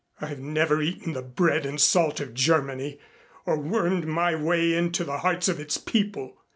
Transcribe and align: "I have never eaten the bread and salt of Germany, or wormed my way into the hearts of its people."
"I 0.19 0.25
have 0.25 0.39
never 0.39 0.81
eaten 0.81 1.13
the 1.13 1.21
bread 1.21 1.63
and 1.63 1.79
salt 1.79 2.19
of 2.21 2.33
Germany, 2.33 2.99
or 3.45 3.55
wormed 3.59 4.07
my 4.07 4.33
way 4.33 4.73
into 4.73 5.03
the 5.03 5.19
hearts 5.19 5.47
of 5.47 5.59
its 5.59 5.77
people." 5.77 6.41